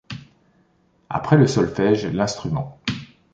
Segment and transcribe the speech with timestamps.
[1.11, 2.79] Après le solfège, l'instrument.